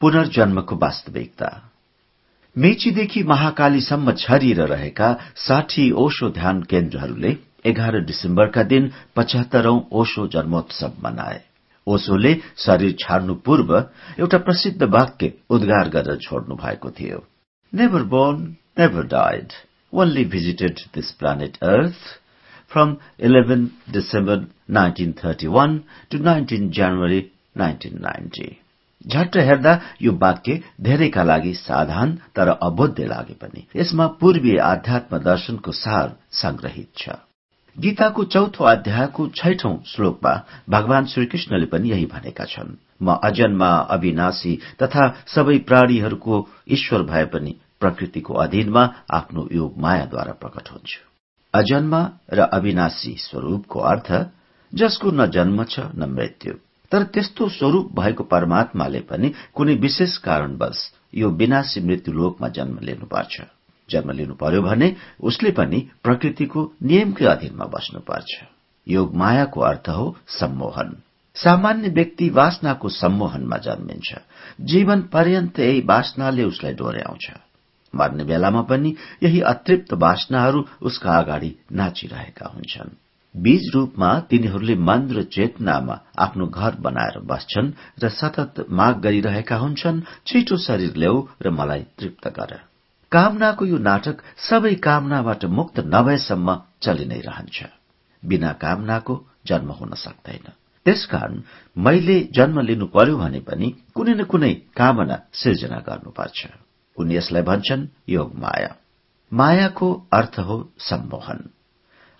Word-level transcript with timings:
पुनर्जन्मको 0.00 0.76
वास्तविकता। 0.76 1.48
मेचीदेखि 2.56 3.22
महाकालीसम्म 3.32 4.12
छरिएर 4.18 4.60
रहेका 4.68 5.08
साठी 5.46 5.90
ओशो 6.04 6.28
ध्यान 6.30 6.62
केन्द्रहरूले 6.70 7.36
एघार 7.66 7.98
डिसेम्बरका 8.10 8.62
दिन 8.72 8.90
पचहत्तरौं 9.16 9.80
ओशो 10.00 10.26
जन्मोत्सव 10.34 10.92
मनाए। 11.04 11.40
ओशोले 11.86 12.34
शरीर 12.64 12.96
छाड्नु 13.00 13.34
पूर्व 13.46 13.70
एउटा 14.18 14.38
प्रसिद्ध 14.46 14.82
वाक्य 14.82 15.32
उद्गार 15.50 15.88
गरेर 15.96 16.18
छोड्नु 16.26 16.54
भएको 16.56 16.90
थियो। 16.98 17.18
Never 17.72 18.02
born 18.12 18.42
never 18.78 19.06
died 19.14 19.52
only 19.92 20.24
visited 20.34 20.80
this 20.94 21.10
planet 21.20 21.56
earth 21.62 22.02
from 22.72 22.96
11 23.26 23.66
December 23.92 24.44
1931 24.78 25.78
to 26.10 26.18
19 26.18 26.68
January 26.78 27.20
1990 27.58 28.63
झट्ट 29.06 29.36
हेर्दा 29.36 29.78
यो 30.02 30.12
वाक्य 30.12 30.60
धेरैका 30.80 31.22
लागि 31.22 31.54
साधारण 31.54 32.14
तर 32.36 32.48
अबोध्य 32.48 33.06
लागे 33.06 33.34
पनि। 33.34 33.66
यसमा 33.76 34.06
पूर्वीय 34.20 34.58
आध्यात्म 34.58 35.18
दर्शनको 35.18 35.72
सार 35.72 36.16
संग्रहित 36.32 36.90
छ। 36.96 37.16
गीताको 37.76 38.24
चौथो 38.24 38.64
अध्यायको 38.64 39.26
छैठौं 39.28 39.76
श्लोकमा 39.86 40.34
भगवान 40.70 41.06
श्रीकृष्णले 41.06 41.66
पनि 41.66 41.90
यही 41.90 42.06
भनेका 42.06 42.44
छन्। 42.44 42.76
म 43.02 43.18
अजन्मा 43.24 43.70
अविनाशी 43.90 44.52
तथा 44.82 45.04
सबै 45.26 45.58
प्राणीहरूको 45.68 46.34
ईश्वर 46.70 47.02
भए 47.02 47.24
पनि 47.24 47.54
प्रकृतिको 47.80 48.34
अधीनमा 48.34 48.84
आफ्नो 49.10 49.48
योग 49.52 49.78
मायाद्वारा 49.78 50.32
प्रकट 50.32 50.70
हुन्छु। 50.72 51.00
अजन्मा 51.54 52.00
र 52.32 52.40
अविनाशी 52.52 53.14
स्वरूपको 53.18 53.80
अर्थ 53.80 54.08
जसको 54.72 55.10
न 55.10 55.26
जन्म 55.30 55.64
छ 55.64 55.80
न 55.94 56.08
मृत्यु। 56.10 56.54
तर 56.92 57.04
त्यस्तो 57.04 57.48
स्वरूप 57.48 58.00
भएको 58.00 58.24
परमात्माले 58.24 59.00
पनि 59.00 59.32
कुनै 59.54 59.74
विशेष 59.74 60.16
कारणवश 60.16 60.92
यो 61.14 61.30
विनाशी 61.30 61.80
मृत्युलोकमा 61.80 62.48
जन्म 62.48 62.78
लिनुपर्छ। 62.82 63.40
जन्म 63.90 64.10
लिनु 64.10 64.34
पर्यो 64.34 64.62
भने 64.62 64.96
उसले 65.20 65.50
पनि 65.50 65.88
प्रकृतिको 66.02 66.72
नियमकै 66.82 67.24
अधीनमा 67.24 67.64
बस्नुपर्छ। 67.64 68.30
योग 68.88 69.14
मायाको 69.16 69.60
अर्थ 69.60 69.88
हो 69.88 70.16
सम्मोहन। 70.28 70.96
सामान्य 71.34 71.88
व्यक्ति 71.88 72.30
वासनाको 72.30 72.88
सम्मोहनमा 72.88 73.56
जन्मिन्छ। 73.56 74.14
जीवन 74.60 75.02
पर्यन्त 75.02 75.60
यही 75.60 75.80
वासनाले 75.80 76.44
उसलाई 76.44 76.72
डोर्याउँछ। 76.72 77.30
मर्ने 77.94 78.24
बेलामा 78.24 78.62
पनि 78.62 78.96
यही 79.22 79.40
अतृप्त 79.40 79.92
वासनाहरू 79.92 80.64
उसका 80.82 81.18
अगाडि 81.18 81.54
नाचिरहेका 81.72 82.46
हुन्छन्। 82.48 82.96
बीज 83.36 83.70
रूपमा 83.74 84.08
तिनीहरूले 84.20 84.74
मन 84.74 85.08
र 85.10 85.22
चेतनामा 85.22 85.96
आफ्नो 86.18 86.46
घर 86.46 86.74
बनाएर 86.74 87.18
बस्छन् 87.18 87.72
र 88.02 88.08
सतत 88.08 88.66
माग 88.70 89.00
गरिरहेका 89.00 89.56
हुन्छन् 89.56 90.02
छिटो 90.26 90.56
शरीर 90.56 90.96
ल्याऊ 90.96 91.26
र 91.42 91.50
मलाई 91.50 91.82
तृप्त 91.98 92.28
गर। 92.28 92.52
कामनाको 93.12 93.64
यो 93.64 93.78
नाटक 93.78 94.16
सबै 94.38 94.74
कामनाबाट 94.74 95.44
मुक्त 95.44 95.80
नभएसम्म 95.86 96.48
चलि 96.82 97.04
नै 97.04 97.20
रहन्छ। 97.20 97.58
बिना 98.24 98.52
कामनाको 98.52 99.14
जन्म 99.46 99.70
हुन 99.70 99.92
सक्दैन। 99.94 100.46
त्यसकारण 100.86 101.42
मैले 101.76 102.20
जन्म 102.32 102.60
लिनु 102.60 102.86
पर्यो 102.86 103.16
भने 103.16 103.40
पनि 103.40 103.68
कुनै 103.94 104.14
न 104.14 104.24
कुनै 104.24 104.52
कामना 104.54 105.16
सिर्जना 105.32 105.78
गर्नुपर्छ। 105.78 106.40
उनी 106.96 107.16
यसलाई 107.16 107.42
भन्छन् 107.42 107.86
योग 108.08 108.34
माया। 108.34 108.76
मायाको 109.32 109.88
अर्थ 110.12 110.38
हो 110.38 110.56
सम्मोहन। 110.78 111.40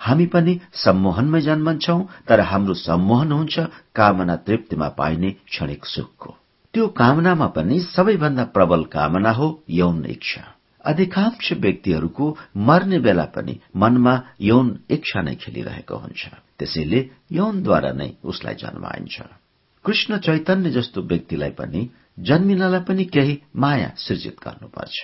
हामी 0.04 0.26
पनि 0.26 0.60
सम्मोहनमै 0.84 1.40
जन्मन्छौ 1.40 1.98
तर 2.28 2.40
हाम्रो 2.40 2.74
सम्मोहन 2.86 3.32
हुन्छ 3.32 3.54
कामना 3.94 4.36
तृप्तिमा 4.46 4.88
पाइने 4.98 5.30
क्षणिक 5.50 5.86
सुखको। 5.86 6.30
त्यो 6.74 6.88
कामनामा 6.88 7.46
पनि 7.46 7.80
सबैभन्दा 7.80 8.44
प्रबल 8.44 8.84
कामना 8.96 9.30
हो 9.30 9.48
यौन 9.70 10.04
इच्छा। 10.04 10.44
अधिकांश 10.84 11.52
व्यक्तिहरूको 11.52 12.24
मर्ने 12.56 12.98
बेला 12.98 13.24
पनि 13.24 13.54
मनमा 13.76 14.14
यौन 14.40 14.68
इच्छा 14.90 15.20
नै 15.22 15.34
खेलिरहेको 15.34 15.96
हुन्छ। 15.96 16.22
त्यसैले 16.58 17.00
यौनद्वारा 17.32 17.92
नै 17.92 18.10
उसलाई 18.24 18.54
जन्माइन्छ। 18.54 19.16
कृष्ण 19.84 20.18
चैतन्य 20.18 20.70
जस्तो 20.70 21.02
व्यक्तिलाई 21.02 21.50
पनि 21.50 21.88
जन्मिनलाई 22.18 22.80
पनि 22.80 23.04
केही 23.04 23.34
माया 23.56 23.90
सृजित 23.96 24.36
गर्नुपर्छ। 24.44 24.98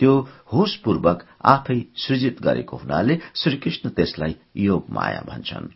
त्यो 0.00 0.14
होसपूर्वक 0.52 1.18
आफै 1.44 1.78
सृजित 1.96 2.36
गरेको 2.42 2.76
हुनाले 2.76 3.14
श्रीकृष्ण 3.36 3.88
त्यसलाई 3.96 4.34
योग 4.56 4.86
माया 4.90 5.20
भन्छन्। 5.28 5.68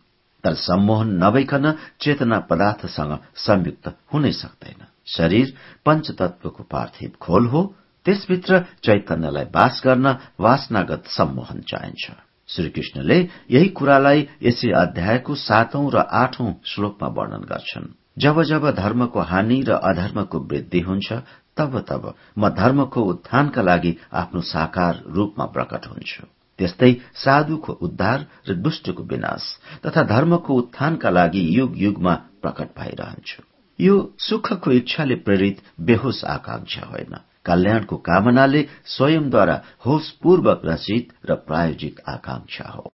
तर 0.43 0.53
सम्मोहन 0.67 1.09
नभइकन 1.23 1.65
चेतना 2.01 2.39
पदार्थसँग 2.49 3.13
संयुक्त 3.45 3.85
हुनै 4.13 4.31
सक्दैन। 4.41 4.81
शरीर 5.07 5.47
पञ्चतत्वको 5.85 6.63
पार्थिव 6.71 7.11
खोल 7.21 7.45
हो 7.47 7.61
त्यसभित्र 8.05 8.59
चैतन्यलाई 8.83 9.45
बास 9.53 9.81
गर्न 9.85 10.07
वासनागत 10.39 11.03
सम्मोहन 11.07 11.61
चाहिन्छ। 11.61 12.11
श्रीकृष्णले 12.49 13.17
यही 13.51 13.69
कुरालाई 13.69 14.27
यसै 14.43 14.69
अध्यायको 14.71 15.35
सातौं 15.35 15.85
र 15.93 15.97
आठौं 15.97 16.49
श्लोकमा 16.65 17.07
वर्णन 17.17 17.43
गर्छन्। 17.49 17.93
जब 18.17 18.41
जब 18.43 18.69
धर्मको 18.75 19.19
हानि 19.19 19.61
र 19.67 19.71
अधर्मको 19.83 20.39
वृद्धि 20.39 20.79
हुन्छ 20.79 21.13
तब 21.57 21.79
तब 21.89 22.13
म 22.37 22.49
धर्मको 22.49 23.01
उत्थानका 23.03 23.61
लागि 23.61 23.97
आफ्नो 24.13 24.41
साकार 24.41 25.03
रूपमा 25.07 25.45
प्रकट 25.45 25.87
हुन्छु। 25.87 26.23
त्यस्तै 26.59 26.91
साधुको 27.15 27.73
उद्धार 27.85 28.25
र 28.49 28.53
दुष्टको 28.55 29.03
विनाश 29.03 29.43
तथा 29.85 30.03
धर्मको 30.03 30.53
उत्थानका 30.53 31.09
लागि 31.09 31.43
युग 31.57 31.77
युगमा 31.77 32.13
प्रकट 32.41 32.69
भइरहन्छु। 32.79 33.43
यो 33.79 33.95
सुखको 34.19 34.71
इच्छाले 34.71 35.15
प्रेरित 35.15 35.61
बेहोस 35.81 36.23
आकांक्षा 36.25 36.85
होइन। 36.85 37.15
कल्याणको 37.45 37.95
कामनाले 37.97 38.61
स्वयंद्वारा 38.85 39.61
होसपूर्वक 39.85 40.61
रचित 40.65 41.13
र 41.29 41.35
प्रायोजित 41.47 41.99
आकांक्षा 42.07 42.67
हो। 42.69 42.91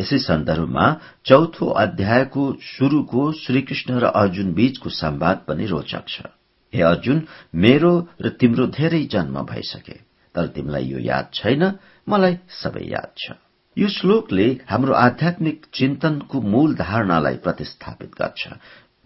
यसै 0.00 0.18
सन्दर्भमा 0.18 0.86
चौथो 1.24 1.66
अध्यायको 1.84 2.44
शुरूको 2.62 3.32
श्रीकृष्ण 3.32 3.98
र 3.98 4.04
अर्जुन 4.22 4.52
बीचको 4.52 4.88
संवाद 4.88 5.44
पनि 5.48 5.66
रोचक 5.66 6.08
छ। 6.08 6.32
हे 6.74 6.82
अर्जुन 6.82 7.18
मेरो 7.54 7.92
र 8.20 8.28
तिम्रो 8.40 8.66
धेरै 8.78 9.02
जन्म 9.12 9.42
भइसके 9.50 9.96
तर 10.34 10.46
तिमीलाई 10.56 10.84
यो 10.84 10.98
याद 10.98 11.28
छैन 11.34 11.62
मलाई 12.08 12.38
सबै 12.62 12.84
याद 12.88 13.10
छ। 13.18 13.36
यो 13.76 13.88
श्लोकले 13.88 14.48
हाम्रो 14.68 14.92
आध्यात्मिक 14.92 15.66
चिन्तनको 15.74 16.40
मूल 16.40 16.74
धारणालाई 16.76 17.36
प्रतिस्थापित 17.44 18.10
गर्छ। 18.20 18.42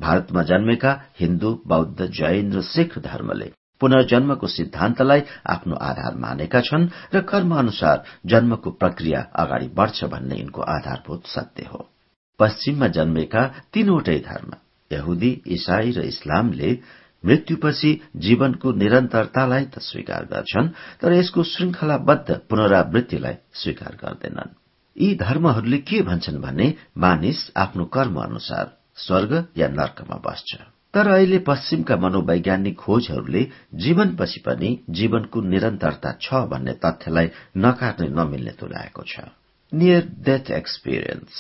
भारतमा 0.01 0.43
जन्मेका 0.43 0.93
हिन्दू 1.21 1.51
बौद्ध 1.67 2.07
जैन 2.19 2.53
र 2.53 2.63
सिख 2.63 2.99
धर्मले 3.03 3.51
पुनर्जन्मको 3.81 4.47
सिद्धान्तलाई 4.47 5.21
आफ्नो 5.53 5.77
आधार 5.77 6.15
मानेका 6.17 6.61
छन् 6.61 6.89
र 7.15 7.21
कर्म 7.31 7.51
अनुसार 7.57 8.05
जन्मको 8.27 8.71
प्रक्रिया 8.81 9.21
अगाडि 9.37 9.69
बढ़छ 9.79 10.05
भन्ने 10.13 10.37
यिनको 10.37 10.61
आधारभूत 10.75 11.27
सत्य 11.27 11.65
हो। 11.73 11.81
पश्चिममा 12.41 12.89
जन्मेका 12.97 13.43
तीनवटै 13.73 14.19
धर्म 14.29 14.51
यहुदी 14.91 15.31
इसाई 15.57 15.91
र 15.93 16.01
इस्लामले 16.13 16.71
मृत्युपछि 17.25 17.91
जीवनको 18.17 18.73
निरन्तरतालाई 18.73 19.65
त 19.65 19.79
स्वीकार 19.79 20.25
गर्छन् 20.33 20.69
तर 21.01 21.13
यसको 21.13 21.43
श्रृंखलाबद्ध 21.43 22.29
पुनरावृत्तिलाई 22.51 23.37
स्वीकार 23.63 23.99
गर्दैनन्। 24.03 24.55
यी 24.97 25.15
धर्महरूले 25.15 25.79
के 25.79 26.03
भन्छन् 26.03 26.41
भने 26.41 26.75
मानिस 26.99 27.51
आफ्नो 27.57 27.85
कर्म 27.85 28.17
अनुसार 28.23 28.77
स्वर्ग 28.97 29.33
या 29.57 29.69
नर्कमा 29.69 30.17
बस्छ। 30.27 30.51
तर 30.95 31.09
अहिले 31.09 31.39
पश्चिमका 31.39 31.97
मनोवैज्ञानिक 31.97 32.77
खोजहरूले 32.77 33.43
जीवनपछि 33.75 34.41
पनि 34.41 34.71
जीवनको 34.91 35.41
निरन्तरता 35.41 36.13
छ 36.23 36.47
भन्ने 36.53 36.73
तथ्यलाई 36.85 37.29
नकार्ने 37.57 38.09
नमिल्ने 38.09 38.53
तुल्याएको 38.61 39.03
छ। 39.03 39.29
नियर 39.73 40.09
डेथ 40.25 40.51
एक्सपिरियन्स 40.51 41.33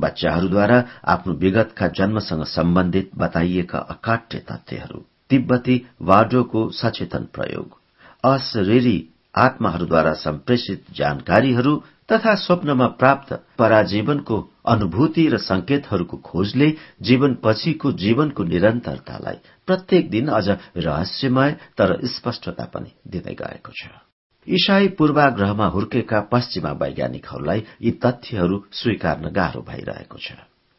बच्चाहरूद्वारा 0.00 0.78
आफ्नो 1.06 1.32
विगतका 1.34 1.86
जन्मसँग 1.98 2.44
सम्बन्धित 2.46 3.10
बताइएका 3.18 3.78
अकाट्य 3.90 4.38
तथ्यहरू। 4.50 5.04
तिब्बती 5.30 5.76
वाडोको 6.02 6.68
सचेतन 6.70 7.24
प्रयोग। 7.34 7.78
अशरीरी 8.24 8.98
आत्माहरूद्वारा 9.34 10.12
सम्प्रेषित 10.12 10.84
जानकारीहरू 10.96 11.76
तथा 12.12 12.34
स्वप्नमा 12.34 12.86
प्राप्त 13.00 13.32
पराजीवनको 13.58 14.38
अनुभूति 14.66 15.28
र 15.28 15.38
संकेतहरूको 15.40 16.16
खोजले 16.24 16.68
जीवनपछिको 17.02 17.92
जीवनको 18.02 18.44
निरन्तरतालाई 18.44 19.38
प्रत्येक 19.66 20.10
दिन 20.10 20.28
अझ 20.28 20.48
रहस्यमय 20.76 21.56
तर 21.78 21.98
स्पष्टता 22.06 22.64
पनि 22.74 22.92
दिँदै 23.06 23.34
गएको 23.34 23.72
छ। 23.72 24.09
ईसाई 24.50 24.88
पूर्वाग्रहमा 24.98 25.66
हुर्केका 25.66 26.20
पश्चिमा 26.32 26.70
वैज्ञानिकहरूलाई 26.82 27.62
यी 27.82 27.90
तथ्यहरू 28.04 28.56
स्वीकार्न 28.72 29.30
गाह्रो 29.30 29.60
भइरहेको 29.62 30.18
छ। 30.18 30.32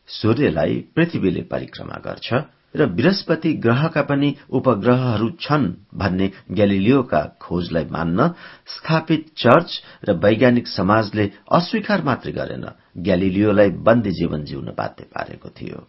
सूर्यलाई 0.10 0.74
पृथ्वीले 0.96 1.42
परिक्रमा 1.52 1.98
गर्छ 2.06 2.30
र 2.76 2.86
बृहस्पति 2.98 3.52
ग्रहका 3.64 4.02
पनि 4.02 4.30
उपग्रहहरू 4.50 5.30
छन् 5.40 5.68
भन्ने 5.96 6.28
ग्यालिलियोका 6.52 7.22
खोजलाई 7.42 7.86
मान्न 7.92 8.28
स्थापित 8.76 9.26
चर्च 9.38 9.70
र 10.08 10.16
वैज्ञानिक 10.24 10.68
समाजले 10.68 11.26
अस्वीकार 11.52 12.04
मात्रै 12.04 12.32
गरेन। 12.32 12.66
ग्यालिलियोलाई 12.98 13.70
बन्दी 13.88 14.12
जीवन 14.12 14.44
जिउन 14.44 14.74
बाध्य 14.78 15.04
पारेको 15.16 15.50
थियो। 15.50 15.80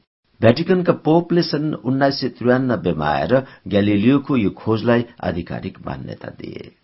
भ्याटिकनका 0.40 0.93
पोपले 1.06 1.43
सन् 1.43 1.75
उन्नाइस 1.82 2.20
सय 2.20 2.29
त्रियानब्बेमा 2.38 3.08
आएर 3.08 3.34
ग्यालिलियोको 3.69 4.37
यो 4.37 4.50
खोजलाई 4.50 5.05
आधिकारिक 5.23 5.79
मान्यता 5.87 6.31
दिए। 6.40 6.81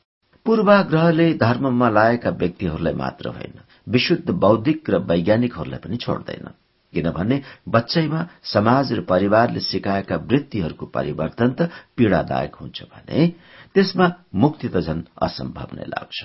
पूर्वाग्रहले 0.48 1.26
धर्ममा 1.34 1.88
लागेका 1.90 2.30
व्यक्तिहरूलाई 2.40 2.94
मात्र 2.94 3.28
होइन 3.28 3.58
विशुद्ध 3.86 4.30
बौद्धिक 4.44 4.90
र 4.90 4.98
वैज्ञानिकहरूलाई 5.04 5.80
पनि 5.84 5.96
छोड्दैन। 5.96 6.46
किनभने 6.94 7.36
बच्चैमा 7.68 8.20
समाज 8.52 8.92
र 8.92 9.00
परिवारले 9.04 9.60
सिकाएका 9.60 10.16
वृत्तिहरूको 10.30 10.86
परिवर्तन 10.88 11.50
त 11.52 11.68
पीड़ादायक 11.96 12.54
हुन्छ 12.60 12.82
भने 12.88 13.26
त्यसमा 13.74 14.06
मुक्ति 14.34 14.68
त 14.68 14.80
झन 14.80 15.04
असम्भव 15.22 15.76
नै 15.76 15.86
लाग्छ। 15.86 16.18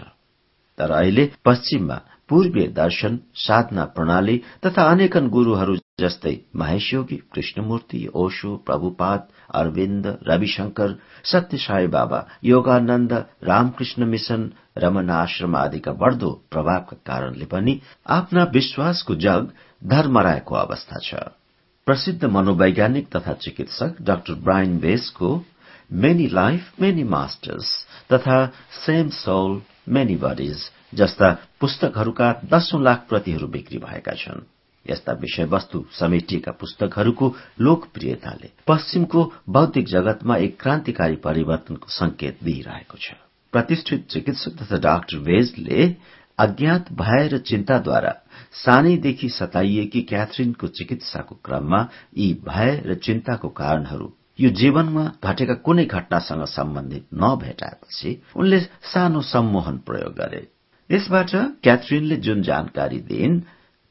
तर 0.77 0.91
अहिले 0.93 1.29
पश्चिममा 1.45 1.97
पूर्वीय 2.29 2.67
दर्शन 2.79 3.19
साधना 3.43 3.85
प्रणाली 3.91 4.37
तथा 4.63 4.91
अनेकन 4.91 5.27
गुरूहरू 5.35 5.82
जस्तै 6.01 6.33
महेशयोगी 6.59 7.15
कृष्णमूर्ति 7.33 7.99
ओशो 8.21 8.55
प्रभुपाद 8.67 9.27
अरविन्द 9.59 10.05
रविशंकर 10.27 10.95
सत्य 11.31 11.87
बाबा 11.95 12.21
योगानन्द 12.43 13.13
रामकृष्ण 13.49 14.05
मिशन 14.13 14.49
रमन 14.83 15.09
आश्रम 15.17 15.55
आदिका 15.55 15.91
बढ्दो 16.03 16.29
प्रभावका 16.51 16.97
कारणले 17.09 17.45
पनि 17.51 17.79
आफ्ना 18.17 18.43
विश्वासको 18.53 19.15
जग 19.25 19.51
धर्मराएको 19.93 20.55
अवस्था 20.55 20.99
छ। 21.03 21.21
प्रसिद्ध 21.87 22.23
मनोवैज्ञानिक 22.37 23.07
तथा 23.15 23.33
चिकित्सक 23.45 24.01
डाक्टर 24.09 24.33
ब्राइन 24.47 24.77
बेसको 24.79 25.29
मेनी 26.03 26.27
लाइफ 26.33 26.81
मेनी 26.81 27.03
मास्टर्स 27.13 27.69
तथा 28.13 28.39
सेम 28.85 29.09
सोल 29.19 29.61
मेनी 29.93 30.15
बडिज 30.25 30.69
जस्ता 30.99 31.31
पुस्तकहरूका 31.61 32.33
दशौं 32.53 32.83
लाख 32.83 33.05
प्रतिहरू 33.09 33.47
बिक्री 33.55 33.77
भएका 33.85 34.13
छन्। 34.23 34.43
यस्ता 34.89 35.13
विषयवस्तु 35.21 35.83
समेटिएका 35.99 36.51
पुस्तकहरूको 36.51 37.33
लोकप्रियताले 37.61 38.49
पश्चिमको 38.67 39.21
बौद्धिक 39.49 39.87
जगतमा 39.87 40.35
एक 40.37 40.61
क्रान्तिकारी 40.61 41.15
परिवर्तनको 41.23 41.87
संकेत 41.89 42.43
दिइरहेको 42.43 42.97
छ। 42.97 43.13
प्रतिष्ठित 43.53 44.07
चिकित्सक 44.11 44.57
तथा 44.59 44.77
डाक्टर 44.77 45.17
वेजले 45.23 45.95
अज्ञात 46.39 46.91
भय 46.93 47.27
र 47.27 47.37
चिन्ताद्वारा 47.37 48.13
सानैदेखि 48.63 49.29
सताइएकी 49.29 50.01
क्याथरिनको 50.01 50.67
चिकित्साको 50.67 51.35
क्रममा 51.45 51.81
यी 52.17 52.33
भय 52.47 52.81
र 52.85 52.95
चिन्ताको 53.05 53.49
कारणहरू 53.49 54.11
यो 54.39 54.49
जीवनमा 54.49 55.03
घटेका 55.23 55.53
कुनै 55.65 55.85
घटनासँग 55.85 56.43
सम्बन्धित 56.49 57.05
नभेटाएपछि 57.13 58.11
उनले 58.35 58.59
सानो 58.93 59.21
सम्मोहन 59.21 59.77
प्रयोग 59.87 60.13
गरे। 60.13 60.47
यसबाट 60.89 61.31
क्याथरिनले 61.63 62.15
जुन 62.25 62.41
जानकारी 62.41 62.99
दिइन् 63.09 63.41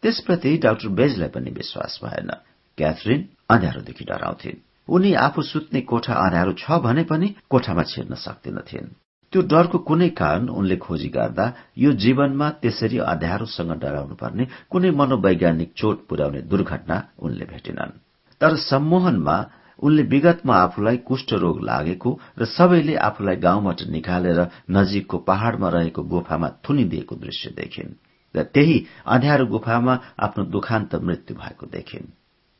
त्यसप्रति 0.02 0.56
डाक्टर 0.58 0.88
बेजलाई 0.98 1.28
पनि 1.28 1.50
विश्वास 1.50 2.00
भएन। 2.04 2.30
क्याथरिन 2.78 3.20
अँध्यारोदेखि 3.50 4.04
डराउँथिन्। 4.04 4.62
उनी 4.88 5.12
आफू 5.14 5.42
सुत्ने 5.42 5.80
कोठा 5.80 6.14
अँध्यारो 6.14 6.52
छ 6.52 6.78
भने 6.82 7.02
पनि 7.04 7.34
कोठामा 7.50 7.82
छिर्न 7.82 8.14
सक्दिनथिन्। 8.18 8.88
त्यो 9.32 9.42
डरको 9.42 9.78
कुनै 9.78 10.08
कारण 10.18 10.48
उनले 10.48 10.76
खोजी 10.76 11.08
गर्दा 11.08 11.46
यो 11.78 11.92
जीवनमा 12.02 12.50
त्यसरी 12.62 12.98
अँध्यारोसँग 12.98 13.72
डराउनु 13.80 14.14
पर्ने 14.14 14.44
कुनै 14.70 14.90
मनोवैज्ञानिक 14.90 15.72
चोट 15.76 16.06
पुर्याउने 16.08 16.40
दुर्घटना 16.50 16.96
उनले 17.18 17.44
भेटिनन्। 17.44 17.98
तर 18.40 18.56
सम्मोहनमा 18.68 19.36
उनले 19.78 20.02
विगतमा 20.02 20.54
आफूलाई 20.56 20.96
कुष्ठरोग 21.08 21.62
लागेको 21.64 22.10
र 22.38 22.44
सबैले 22.44 22.94
आफूलाई 23.08 23.36
गाउँबाट 23.36 23.82
निकालेर 23.88 24.40
नजिकको 24.70 25.18
पहाड़मा 25.18 25.68
रहेको 25.68 26.02
गुफामा 26.02 26.48
थुनिदिएको 26.64 27.14
दृश्य 27.16 27.50
देखिन्। 27.56 27.96
र 28.36 28.42
त्यही 28.42 28.86
अँध्यारो 29.06 29.46
गुफामा 29.46 29.98
आफ्नो 30.18 30.44
दुखान्त 30.44 30.94
मृत्यु 30.94 31.36
भएको 31.36 31.66
देखिन्। 31.66 32.12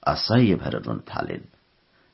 असह्य 0.07 0.55
भएर 0.55 0.77
रुन 0.83 0.99
थालिन्। 0.99 1.47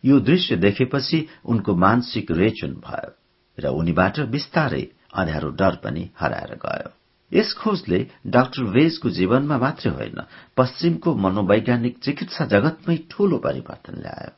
यो 0.04 0.20
दृश्य 0.20 0.56
देखेपछि 0.56 1.18
उनको 1.44 1.74
मानसिक 1.74 2.30
रेचन 2.30 2.72
भयो 2.86 3.10
र 3.58 3.74
उनीबाट 3.74 4.20
बिस्तारै 4.20 4.84
अँध्यारो 5.14 5.50
डर 5.50 5.74
पनि 5.76 6.10
हराएर 6.20 6.54
गयो। 6.54 6.90
यस 7.32 7.52
खोजले 7.52 8.06
डाक्टर 8.26 8.62
वेजको 8.62 9.10
जीवनमा 9.10 9.58
मात्रै 9.58 9.92
होइन 9.92 10.18
पश्चिमको 10.56 11.14
मनोवैज्ञानिक 11.14 11.98
चिकित्सा 11.98 12.44
जगतमै 12.44 12.96
ठूलो 13.10 13.38
परिवर्तन 13.38 13.94
ल्यायो। 14.00 14.32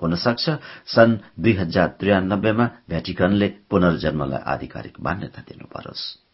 हुन 0.00 0.14
सक्छ 0.14 0.44
सन् 0.86 1.16
दुई 1.40 1.52
हजार 1.52 1.88
त्रियानब्बेमा 2.00 2.66
भ्याटिकनले 2.88 3.48
पुनर्जन्मलाई 3.70 4.42
आधिकारिक 4.44 5.00
मान्यता 5.00 5.40
दिनु 5.48 5.66
परोस् 5.66 6.25